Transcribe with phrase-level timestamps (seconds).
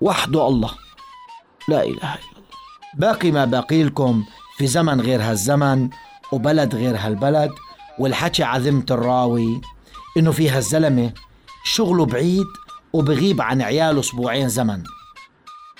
[0.00, 0.70] وحده الله.
[1.68, 2.48] لا إله إلا الله.
[2.94, 4.24] باقي ما باقي لكم
[4.56, 5.90] في زمن غير هالزمن
[6.32, 7.50] وبلد غير هالبلد.
[7.98, 9.60] والحكي عذمة الراوي
[10.16, 11.12] إنه في هالزلمة
[11.64, 12.46] شغله بعيد
[12.92, 14.82] وبغيب عن عياله أسبوعين زمن.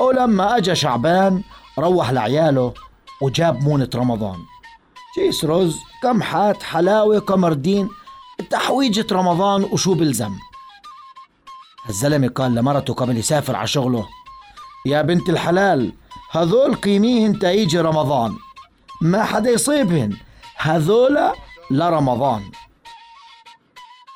[0.00, 1.42] ولما أجا شعبان
[1.78, 2.74] روح لعياله
[3.22, 4.36] وجاب مونة رمضان.
[5.14, 7.88] كيس رز كم حات حلاوة كمردين
[8.50, 10.34] تحويجة رمضان وشو بلزم.
[11.88, 14.08] الزلمة قال لمرته قبل يسافر على شغله.
[14.86, 15.92] يا بنت الحلال
[16.30, 18.36] هذول قيميهن تيجي رمضان.
[19.02, 20.16] ما حدا يصيبهن
[20.56, 21.18] هذول
[21.70, 22.42] لرمضان.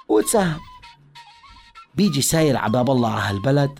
[0.08, 0.60] وتسهم
[1.94, 3.78] بيجي ساير على باب الله على هالبلد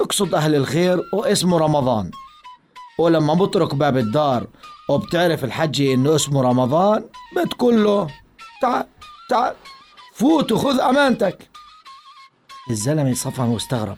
[0.00, 2.10] اقصد أهل الخير واسمه رمضان.
[2.98, 4.46] ولما بطرق باب الدار
[4.88, 7.04] وبتعرف الحجي إنه اسمه رمضان
[7.36, 8.08] بتقول له
[8.62, 8.86] تعال
[9.30, 9.54] تعال
[10.14, 11.50] فوت وخذ أمانتك.
[12.70, 13.96] الزلمة صفن واستغرب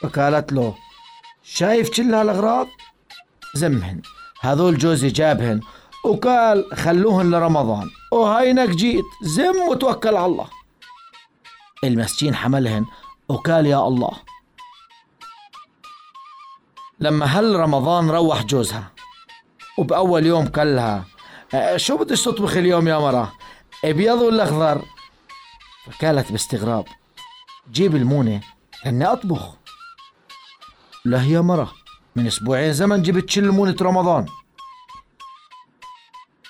[0.00, 0.74] فقالت له
[1.42, 2.66] شايف كل هالأغراض؟
[3.54, 4.02] زمهن
[4.40, 5.60] هذول جوزي جابهن.
[6.04, 7.90] وقال خلوهن لرمضان.
[8.12, 10.48] وهينك جيت زم وتوكل على الله.
[11.84, 12.84] المسكين حملهن
[13.28, 14.12] وقال يا الله.
[17.00, 18.92] لما هل رمضان روح جوزها
[19.78, 21.04] وبأول يوم قال لها
[21.54, 23.32] "أه، شو بدك تطبخ اليوم يا مرة
[23.84, 24.82] أبيض ولا أخضر؟
[25.86, 26.84] فقالت باستغراب
[27.72, 28.40] جيب المونة
[28.84, 29.56] لأني أطبخ.
[31.04, 31.72] لا يا مرة.
[32.16, 34.26] من أسبوعين زمن جبت شل مونة رمضان.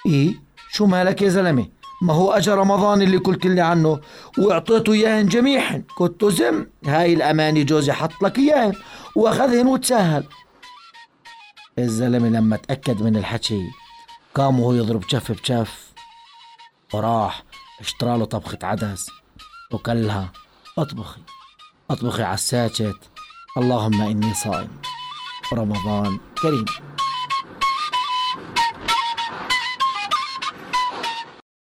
[0.07, 1.69] إيه شو مالك يا زلمة؟
[2.03, 4.01] ما هو اجى رمضان اللي قلت لي عنه.
[4.39, 8.75] وأعطيته إياهن جميعهن كنت زم هاي الاماني جوزي حط لك إياهن
[9.17, 10.25] وأخذهن وتساهل
[11.79, 13.63] الزلمة لما تأكد من الحكي
[14.35, 15.93] قام وهو يضرب شف بشف
[16.95, 17.45] وراح
[17.81, 19.11] اشترى له طبخة عدس
[19.73, 20.29] وقال
[20.79, 21.21] لها أطبخي.
[21.91, 23.11] أطبخي على الساكت
[23.57, 24.69] اللهم إني صائم.
[25.53, 26.65] رمضان كريم.